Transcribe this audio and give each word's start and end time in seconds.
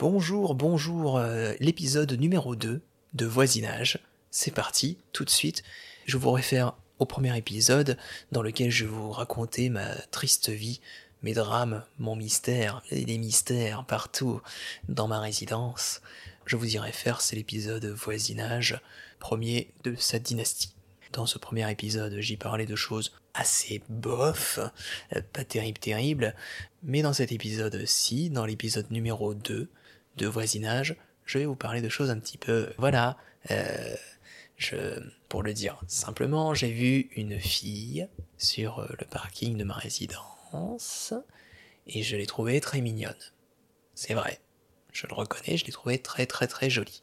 Bonjour, 0.00 0.54
bonjour, 0.54 1.18
euh, 1.18 1.52
l'épisode 1.60 2.10
numéro 2.12 2.56
2 2.56 2.80
de 3.12 3.26
Voisinage. 3.26 3.98
C'est 4.30 4.50
parti, 4.50 4.96
tout 5.12 5.26
de 5.26 5.30
suite. 5.30 5.62
Je 6.06 6.16
vous 6.16 6.30
réfère 6.30 6.72
au 6.98 7.04
premier 7.04 7.36
épisode 7.36 7.98
dans 8.32 8.40
lequel 8.40 8.70
je 8.70 8.86
vous 8.86 9.10
racontais 9.10 9.68
ma 9.68 9.94
triste 10.10 10.48
vie, 10.48 10.80
mes 11.22 11.34
drames, 11.34 11.84
mon 11.98 12.16
mystère, 12.16 12.82
et 12.90 13.04
les 13.04 13.18
mystères 13.18 13.84
partout 13.84 14.40
dans 14.88 15.06
ma 15.06 15.20
résidence. 15.20 16.00
Je 16.46 16.56
vous 16.56 16.76
y 16.76 16.78
réfère, 16.78 17.20
c'est 17.20 17.36
l'épisode 17.36 17.84
Voisinage, 17.84 18.80
premier 19.18 19.70
de 19.84 19.94
sa 19.96 20.18
dynastie. 20.18 20.72
Dans 21.12 21.26
ce 21.26 21.36
premier 21.36 21.70
épisode, 21.70 22.20
j'y 22.20 22.38
parlais 22.38 22.64
de 22.64 22.74
choses 22.76 23.12
assez 23.34 23.82
bof, 23.90 24.60
euh, 25.14 25.20
pas 25.34 25.44
terrible 25.44 25.78
terrible, 25.78 26.34
mais 26.82 27.02
dans 27.02 27.12
cet 27.12 27.32
épisode-ci, 27.32 28.30
dans 28.30 28.46
l'épisode 28.46 28.90
numéro 28.90 29.34
2, 29.34 29.68
de 30.16 30.26
voisinage, 30.26 30.96
je 31.24 31.38
vais 31.38 31.46
vous 31.46 31.56
parler 31.56 31.80
de 31.80 31.88
choses 31.88 32.10
un 32.10 32.18
petit 32.18 32.38
peu, 32.38 32.72
voilà, 32.78 33.16
euh, 33.50 33.94
pour 35.28 35.42
le 35.42 35.54
dire 35.54 35.80
simplement, 35.86 36.54
j'ai 36.54 36.70
vu 36.70 37.08
une 37.16 37.40
fille 37.40 38.08
sur 38.36 38.80
euh, 38.80 38.88
le 38.98 39.06
parking 39.06 39.56
de 39.56 39.64
ma 39.64 39.74
résidence 39.74 41.14
et 41.86 42.02
je 42.02 42.16
l'ai 42.16 42.26
trouvée 42.26 42.60
très 42.60 42.80
mignonne. 42.80 43.14
C'est 43.94 44.14
vrai, 44.14 44.40
je 44.92 45.06
le 45.06 45.14
reconnais, 45.14 45.56
je 45.56 45.64
l'ai 45.64 45.72
trouvée 45.72 45.98
très 45.98 46.26
très 46.26 46.46
très 46.46 46.68
jolie. 46.68 47.02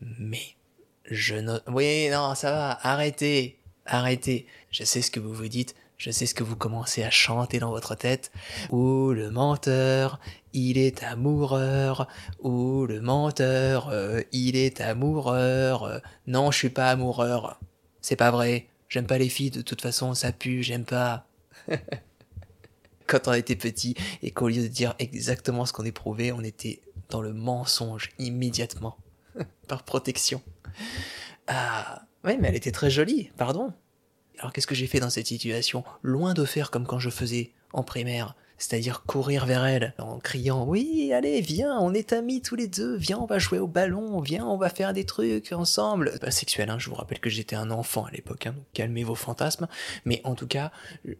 Mais 0.00 0.56
je 1.04 1.36
ne... 1.36 1.58
Oui, 1.68 2.08
non, 2.10 2.34
ça 2.34 2.50
va, 2.50 2.78
arrêtez, 2.82 3.60
arrêtez. 3.86 4.46
Je 4.70 4.84
sais 4.84 5.02
ce 5.02 5.10
que 5.10 5.20
vous 5.20 5.32
vous 5.32 5.48
dites, 5.48 5.74
je 6.04 6.10
sais 6.10 6.26
ce 6.26 6.34
que 6.34 6.44
vous 6.44 6.54
commencez 6.54 7.02
à 7.02 7.08
chanter 7.08 7.58
dans 7.58 7.70
votre 7.70 7.94
tête. 7.94 8.30
Ou 8.68 9.12
le 9.12 9.30
menteur, 9.30 10.20
il 10.52 10.76
est 10.76 11.02
amoureur. 11.02 12.08
Ou 12.40 12.84
le 12.84 13.00
menteur, 13.00 13.88
euh, 13.88 14.20
il 14.30 14.54
est 14.54 14.82
amoureur. 14.82 16.02
Non, 16.26 16.50
je 16.50 16.58
suis 16.58 16.68
pas 16.68 16.90
amoureur. 16.90 17.58
C'est 18.02 18.16
pas 18.16 18.30
vrai. 18.30 18.66
J'aime 18.90 19.06
pas 19.06 19.16
les 19.16 19.30
filles, 19.30 19.50
de 19.50 19.62
toute 19.62 19.80
façon, 19.80 20.12
ça 20.12 20.30
pue, 20.30 20.62
j'aime 20.62 20.84
pas. 20.84 21.26
Quand 23.06 23.26
on 23.26 23.32
était 23.32 23.56
petit 23.56 23.94
et 24.22 24.30
qu'au 24.30 24.48
lieu 24.48 24.60
de 24.60 24.68
dire 24.68 24.94
exactement 24.98 25.64
ce 25.64 25.72
qu'on 25.72 25.86
éprouvait, 25.86 26.32
on 26.32 26.42
était 26.42 26.82
dans 27.08 27.22
le 27.22 27.32
mensonge 27.32 28.10
immédiatement. 28.18 28.98
Par 29.68 29.84
protection. 29.84 30.42
Ah, 31.46 32.02
ouais, 32.24 32.36
mais 32.36 32.48
elle 32.48 32.56
était 32.56 32.72
très 32.72 32.90
jolie, 32.90 33.30
pardon. 33.38 33.72
Alors 34.38 34.52
qu'est-ce 34.52 34.66
que 34.66 34.74
j'ai 34.74 34.86
fait 34.86 35.00
dans 35.00 35.10
cette 35.10 35.26
situation? 35.26 35.84
Loin 36.02 36.34
de 36.34 36.44
faire 36.44 36.70
comme 36.70 36.86
quand 36.86 36.98
je 36.98 37.10
faisais 37.10 37.52
en 37.72 37.82
primaire, 37.82 38.34
c'est-à-dire 38.58 39.02
courir 39.02 39.46
vers 39.46 39.64
elle 39.64 39.94
en 39.98 40.18
criant 40.18 40.64
Oui, 40.64 41.12
allez, 41.12 41.40
viens, 41.40 41.78
on 41.78 41.92
est 41.92 42.12
amis 42.12 42.40
tous 42.40 42.54
les 42.54 42.68
deux, 42.68 42.96
viens, 42.96 43.18
on 43.18 43.26
va 43.26 43.38
jouer 43.38 43.58
au 43.58 43.66
ballon, 43.66 44.20
viens, 44.20 44.46
on 44.46 44.56
va 44.56 44.70
faire 44.70 44.92
des 44.92 45.04
trucs 45.04 45.52
ensemble. 45.52 46.18
Pas 46.20 46.30
sexuel, 46.30 46.70
hein, 46.70 46.78
je 46.78 46.88
vous 46.88 46.94
rappelle 46.94 47.20
que 47.20 47.30
j'étais 47.30 47.56
un 47.56 47.70
enfant 47.70 48.04
à 48.04 48.10
l'époque, 48.10 48.46
hein, 48.46 48.54
calmez 48.72 49.04
vos 49.04 49.14
fantasmes, 49.14 49.66
mais 50.04 50.20
en 50.24 50.34
tout 50.34 50.46
cas, 50.46 50.70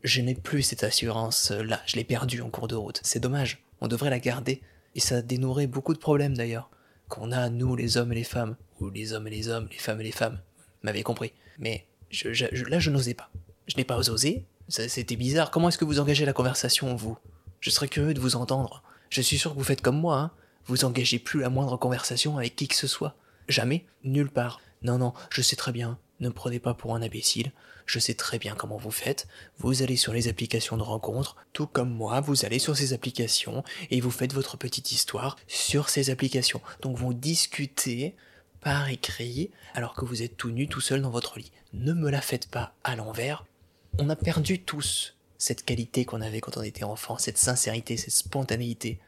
je 0.02 0.20
n'ai 0.20 0.34
plus 0.34 0.62
cette 0.62 0.84
assurance-là, 0.84 1.80
je 1.86 1.96
l'ai 1.96 2.04
perdue 2.04 2.40
en 2.40 2.50
cours 2.50 2.68
de 2.68 2.76
route. 2.76 3.00
C'est 3.02 3.20
dommage, 3.20 3.64
on 3.80 3.88
devrait 3.88 4.10
la 4.10 4.20
garder, 4.20 4.62
et 4.94 5.00
ça 5.00 5.22
dénouerait 5.22 5.66
beaucoup 5.66 5.94
de 5.94 5.98
problèmes 5.98 6.36
d'ailleurs, 6.36 6.70
qu'on 7.08 7.32
a, 7.32 7.48
nous, 7.50 7.76
les 7.76 7.96
hommes 7.96 8.12
et 8.12 8.16
les 8.16 8.24
femmes, 8.24 8.56
ou 8.80 8.90
les 8.90 9.12
hommes 9.12 9.26
et 9.26 9.30
les 9.30 9.48
hommes, 9.48 9.68
les 9.70 9.78
femmes 9.78 10.00
et 10.00 10.04
les 10.04 10.12
femmes, 10.12 10.40
m'avez 10.82 11.02
compris. 11.02 11.32
Mais 11.58 11.86
là, 12.22 12.78
je 12.78 12.90
n'osais 12.90 13.14
pas. 13.14 13.30
Je 13.66 13.76
n'ai 13.76 13.84
pas 13.84 13.96
osé. 13.96 14.44
C'était 14.68 15.16
bizarre. 15.16 15.50
Comment 15.50 15.68
est-ce 15.68 15.78
que 15.78 15.84
vous 15.84 16.00
engagez 16.00 16.24
la 16.24 16.32
conversation, 16.32 16.94
vous? 16.94 17.18
Je 17.60 17.70
serais 17.70 17.88
curieux 17.88 18.14
de 18.14 18.20
vous 18.20 18.36
entendre. 18.36 18.82
Je 19.10 19.20
suis 19.20 19.38
sûr 19.38 19.52
que 19.52 19.58
vous 19.58 19.64
faites 19.64 19.82
comme 19.82 19.98
moi, 19.98 20.18
hein. 20.18 20.30
Vous 20.66 20.84
engagez 20.84 21.18
plus 21.18 21.40
la 21.40 21.50
moindre 21.50 21.76
conversation 21.76 22.38
avec 22.38 22.56
qui 22.56 22.68
que 22.68 22.74
ce 22.74 22.86
soit. 22.86 23.16
Jamais, 23.48 23.84
nulle 24.02 24.30
part. 24.30 24.60
Non, 24.82 24.96
non, 24.96 25.12
je 25.30 25.42
sais 25.42 25.56
très 25.56 25.72
bien. 25.72 25.98
Ne 26.20 26.28
me 26.28 26.34
prenez 26.34 26.58
pas 26.58 26.72
pour 26.72 26.94
un 26.94 27.02
imbécile. 27.02 27.52
Je 27.86 27.98
sais 27.98 28.14
très 28.14 28.38
bien 28.38 28.54
comment 28.54 28.78
vous 28.78 28.90
faites. 28.90 29.28
Vous 29.58 29.83
allez 29.83 29.96
sur 29.96 30.14
les 30.14 30.28
applications 30.28 30.78
de 30.78 30.83
rencontres, 30.83 31.36
tout 31.52 31.66
comme 31.66 31.90
moi, 31.90 32.20
vous 32.20 32.46
allez 32.46 32.58
sur 32.58 32.77
ces 32.77 32.94
applications 32.94 33.62
et 33.90 34.00
vous 34.00 34.10
faites 34.10 34.33
votre 34.33 34.56
petite 34.56 34.92
histoire 34.92 35.36
sur 35.48 35.90
ces 35.90 36.08
applications. 36.08 36.62
Donc 36.80 36.96
vous 36.96 37.12
discutez 37.12 38.14
par 38.64 38.89
écrit 38.89 39.51
alors 39.75 39.95
que 39.95 40.05
vous 40.05 40.23
êtes 40.23 40.36
tout 40.36 40.51
nu 40.51 40.67
tout 40.67 40.80
seul 40.80 41.02
dans 41.02 41.11
votre 41.11 41.39
lit. 41.39 41.52
Ne 41.75 41.92
me 41.92 42.11
la 42.11 42.23
faites 42.23 42.48
pas 42.48 42.75
à 42.83 42.97
l'envers. 42.97 43.45
On 43.98 44.08
a 44.08 44.17
perdu 44.17 44.61
tous 44.61 45.17
cette 45.39 45.64
qualité 45.64 46.05
qu'on 46.05 46.23
avait 46.23 46.41
quand 46.41 46.57
on 46.57 46.63
était 46.63 46.85
enfant, 46.85 47.19
cette 47.19 47.39
sincérité, 47.39 47.97
cette 47.98 48.14
spontanéité. 48.14 48.98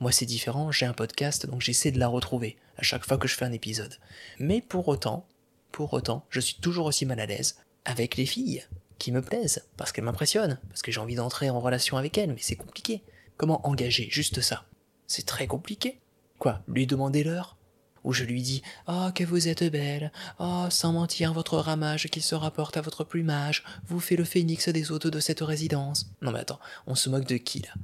Moi 0.00 0.12
c'est 0.12 0.26
différent, 0.26 0.72
j'ai 0.72 0.84
un 0.84 0.92
podcast 0.92 1.46
donc 1.46 1.62
j'essaie 1.62 1.92
de 1.92 1.98
la 1.98 2.08
retrouver 2.08 2.56
à 2.76 2.82
chaque 2.82 3.06
fois 3.06 3.16
que 3.16 3.28
je 3.28 3.36
fais 3.36 3.44
un 3.44 3.52
épisode. 3.52 3.94
Mais 4.40 4.60
pour 4.60 4.88
autant, 4.88 5.26
pour 5.70 5.92
autant, 5.92 6.26
je 6.28 6.40
suis 6.40 6.56
toujours 6.56 6.86
aussi 6.86 7.06
mal 7.06 7.20
à 7.20 7.26
l'aise 7.26 7.58
avec 7.84 8.16
les 8.16 8.26
filles 8.26 8.64
qui 8.98 9.12
me 9.12 9.22
plaisent, 9.22 9.64
parce 9.76 9.92
qu'elles 9.92 10.04
m'impressionnent, 10.04 10.58
parce 10.68 10.82
que 10.82 10.90
j'ai 10.90 11.00
envie 11.00 11.14
d'entrer 11.14 11.50
en 11.50 11.60
relation 11.60 11.96
avec 11.96 12.18
elles, 12.18 12.30
mais 12.30 12.40
c'est 12.40 12.56
compliqué. 12.56 13.02
Comment 13.36 13.64
engager 13.66 14.08
juste 14.10 14.40
ça? 14.40 14.64
C'est 15.06 15.24
très 15.24 15.46
compliqué. 15.46 16.00
Quoi? 16.40 16.62
Lui 16.66 16.88
demander 16.88 17.22
l'heure? 17.22 17.57
Où 18.04 18.12
je 18.12 18.24
lui 18.24 18.42
dis 18.42 18.62
Oh, 18.86 19.08
que 19.14 19.24
vous 19.24 19.48
êtes 19.48 19.64
belle, 19.64 20.12
oh, 20.38 20.66
sans 20.70 20.92
mentir, 20.92 21.32
votre 21.32 21.58
ramage 21.58 22.08
qui 22.08 22.20
se 22.20 22.34
rapporte 22.34 22.76
à 22.76 22.80
votre 22.80 23.04
plumage, 23.04 23.64
vous 23.86 24.00
fait 24.00 24.16
le 24.16 24.24
phénix 24.24 24.68
des 24.68 24.90
hôtes 24.90 25.06
de 25.06 25.20
cette 25.20 25.40
résidence. 25.40 26.10
Non 26.22 26.32
mais 26.32 26.40
attends, 26.40 26.60
on 26.86 26.94
se 26.94 27.08
moque 27.08 27.26
de 27.26 27.36
qui 27.36 27.60
là? 27.60 27.74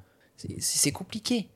C'est 0.59 0.93
compliqué. 0.93 1.49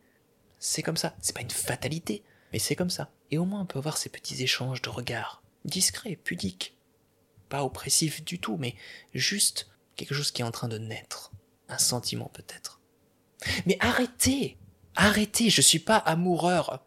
C'est 0.58 0.82
comme 0.82 0.96
ça, 0.96 1.14
c'est 1.20 1.34
pas 1.34 1.42
une 1.42 1.50
fatalité, 1.50 2.22
mais 2.52 2.58
c'est 2.58 2.76
comme 2.76 2.90
ça. 2.90 3.10
Et 3.30 3.38
au 3.38 3.44
moins 3.44 3.60
on 3.60 3.66
peut 3.66 3.78
avoir 3.78 3.96
ces 3.96 4.08
petits 4.08 4.42
échanges 4.42 4.82
de 4.82 4.88
regards, 4.88 5.42
discrets, 5.64 6.16
pudiques. 6.16 6.76
Pas 7.48 7.64
oppressifs 7.64 8.24
du 8.24 8.38
tout, 8.38 8.56
mais 8.58 8.74
juste 9.14 9.68
quelque 9.96 10.14
chose 10.14 10.30
qui 10.30 10.42
est 10.42 10.46
en 10.46 10.50
train 10.50 10.68
de 10.68 10.78
naître. 10.78 11.32
Un 11.68 11.78
sentiment 11.78 12.30
peut-être. 12.34 12.80
Mais 13.66 13.76
arrêtez 13.80 14.56
Arrêtez, 15.00 15.48
je 15.48 15.60
suis 15.60 15.78
pas 15.78 15.96
amoureur 15.96 16.84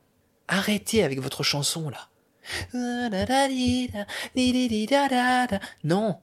Arrêtez 0.52 1.02
avec 1.02 1.22
votre 1.22 1.44
chanson 1.44 1.90
là. 1.90 2.10
Non, 5.86 6.20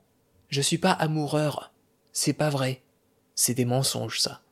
je 0.50 0.60
suis 0.60 0.76
pas 0.76 0.92
amoureur. 0.92 1.72
C'est 2.12 2.34
pas 2.34 2.50
vrai. 2.50 2.82
C'est 3.34 3.54
des 3.54 3.64
mensonges 3.64 4.20
ça. 4.20 4.42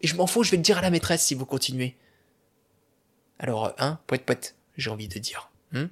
Et 0.00 0.08
je 0.08 0.16
m'en 0.16 0.26
fous, 0.26 0.42
je 0.42 0.50
vais 0.50 0.56
le 0.56 0.64
dire 0.64 0.78
à 0.78 0.82
la 0.82 0.90
maîtresse 0.90 1.24
si 1.24 1.36
vous 1.36 1.46
continuez. 1.46 1.96
Alors, 3.38 3.72
hein, 3.78 4.00
poète 4.08 4.26
poète, 4.26 4.56
j'ai 4.76 4.90
envie 4.90 5.06
de 5.06 5.20
dire. 5.20 5.52
Hein 5.72 5.88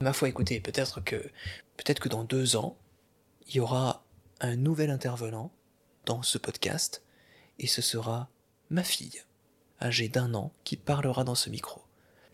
Ma 0.00 0.14
foi, 0.14 0.30
écoutez, 0.30 0.58
peut-être 0.60 1.02
que, 1.02 1.16
peut-être 1.76 2.00
que 2.00 2.08
dans 2.08 2.24
deux 2.24 2.56
ans, 2.56 2.78
il 3.46 3.56
y 3.56 3.60
aura 3.60 4.02
un 4.40 4.56
nouvel 4.56 4.88
intervenant 4.88 5.52
dans 6.06 6.22
ce 6.22 6.38
podcast, 6.38 7.02
et 7.58 7.66
ce 7.66 7.82
sera 7.82 8.30
ma 8.70 8.82
fille, 8.82 9.22
âgée 9.82 10.08
d'un 10.08 10.32
an, 10.32 10.50
qui 10.64 10.78
parlera 10.78 11.24
dans 11.24 11.34
ce 11.34 11.50
micro 11.50 11.83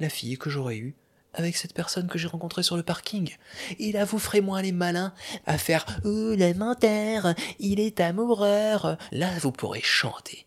la 0.00 0.09
fille 0.09 0.37
que 0.38 0.50
j'aurais 0.50 0.77
eue 0.77 0.94
avec 1.34 1.56
cette 1.56 1.75
personne 1.75 2.09
que 2.09 2.19
j'ai 2.19 2.27
rencontrée 2.27 2.62
sur 2.62 2.77
le 2.77 2.83
parking. 2.83 3.37
Et 3.78 3.93
là, 3.93 4.05
vous 4.05 4.19
ferez 4.19 4.41
moins 4.41 4.62
les 4.62 4.72
malins 4.72 5.15
à 5.47 5.59
faire 5.59 5.87
Oh, 6.05 6.34
il 6.34 7.81
est 7.81 8.00
amoureux. 8.00 8.97
Là, 9.12 9.31
vous 9.41 9.53
pourrez 9.53 9.81
chanter. 9.83 10.47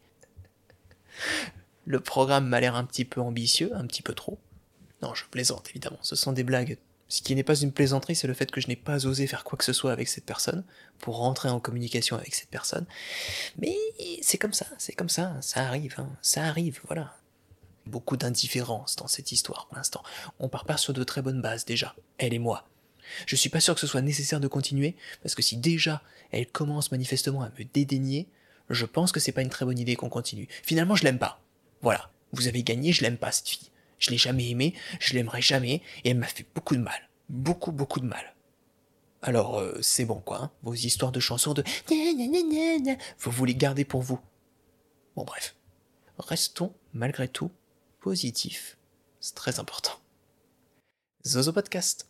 Le 1.85 1.99
programme 1.99 2.47
m'a 2.47 2.59
l'air 2.59 2.75
un 2.75 2.85
petit 2.85 3.05
peu 3.05 3.21
ambitieux, 3.21 3.71
un 3.75 3.85
petit 3.85 4.01
peu 4.01 4.13
trop. 4.13 4.37
Non, 5.01 5.13
je 5.13 5.25
plaisante, 5.25 5.69
évidemment. 5.69 5.99
Ce 6.01 6.15
sont 6.15 6.31
des 6.31 6.43
blagues. 6.43 6.77
Ce 7.09 7.21
qui 7.21 7.35
n'est 7.35 7.43
pas 7.43 7.55
une 7.55 7.71
plaisanterie, 7.71 8.15
c'est 8.15 8.27
le 8.27 8.33
fait 8.33 8.49
que 8.49 8.59
je 8.59 8.67
n'ai 8.67 8.75
pas 8.75 9.05
osé 9.05 9.27
faire 9.27 9.43
quoi 9.43 9.57
que 9.57 9.65
ce 9.65 9.73
soit 9.73 9.91
avec 9.91 10.07
cette 10.07 10.25
personne, 10.25 10.63
pour 10.99 11.17
rentrer 11.17 11.49
en 11.49 11.59
communication 11.59 12.15
avec 12.15 12.33
cette 12.33 12.49
personne. 12.49 12.85
Mais 13.59 13.75
c'est 14.21 14.37
comme 14.37 14.53
ça, 14.53 14.65
c'est 14.79 14.93
comme 14.93 15.09
ça, 15.09 15.35
ça 15.41 15.61
arrive, 15.61 15.95
hein. 15.99 16.09
ça 16.21 16.45
arrive, 16.45 16.79
voilà 16.87 17.13
beaucoup 17.85 18.17
d'indifférence 18.17 18.95
dans 18.95 19.07
cette 19.07 19.31
histoire 19.31 19.67
pour 19.67 19.77
l'instant. 19.77 20.03
On 20.39 20.49
part 20.49 20.65
pas 20.65 20.77
sur 20.77 20.93
de 20.93 21.03
très 21.03 21.21
bonnes 21.21 21.41
bases 21.41 21.65
déjà, 21.65 21.95
elle 22.17 22.33
et 22.33 22.39
moi. 22.39 22.67
Je 23.25 23.35
suis 23.35 23.49
pas 23.49 23.59
sûr 23.59 23.73
que 23.73 23.81
ce 23.81 23.87
soit 23.87 24.01
nécessaire 24.01 24.39
de 24.39 24.47
continuer, 24.47 24.95
parce 25.21 25.35
que 25.35 25.41
si 25.41 25.57
déjà 25.57 26.01
elle 26.31 26.47
commence 26.47 26.91
manifestement 26.91 27.43
à 27.43 27.49
me 27.49 27.65
dédaigner, 27.73 28.27
je 28.69 28.85
pense 28.85 29.11
que 29.11 29.19
c'est 29.19 29.31
pas 29.31 29.41
une 29.41 29.49
très 29.49 29.65
bonne 29.65 29.79
idée 29.79 29.95
qu'on 29.95 30.09
continue. 30.09 30.47
Finalement, 30.63 30.95
je 30.95 31.03
l'aime 31.03 31.19
pas. 31.19 31.41
Voilà. 31.81 32.09
Vous 32.31 32.47
avez 32.47 32.63
gagné, 32.63 32.93
je 32.93 33.01
l'aime 33.01 33.17
pas, 33.17 33.31
cette 33.31 33.49
fille. 33.49 33.69
Je 33.99 34.09
l'ai 34.09 34.17
jamais 34.17 34.49
aimée, 34.49 34.73
je 34.99 35.13
l'aimerai 35.13 35.41
jamais, 35.41 35.81
et 36.03 36.09
elle 36.09 36.17
m'a 36.17 36.27
fait 36.27 36.45
beaucoup 36.55 36.75
de 36.75 36.81
mal. 36.81 37.09
Beaucoup, 37.29 37.71
beaucoup 37.71 37.99
de 37.99 38.05
mal. 38.05 38.33
Alors, 39.21 39.59
euh, 39.59 39.77
c'est 39.81 40.03
bon, 40.03 40.19
quoi, 40.19 40.41
hein. 40.41 40.51
vos 40.63 40.73
histoires 40.73 41.11
de 41.13 41.21
chansons 41.21 41.53
de 41.53 41.63
vous 43.19 43.31
voulez 43.31 43.55
garder 43.55 43.85
pour 43.85 44.01
vous. 44.01 44.19
Bon, 45.15 45.23
bref. 45.23 45.55
Restons, 46.17 46.73
malgré 46.93 47.27
tout, 47.27 47.51
positif. 48.03 48.77
C'est 49.21 49.33
très 49.33 49.59
important. 49.61 49.97
Zozo 51.25 51.53
Podcast. 51.53 52.05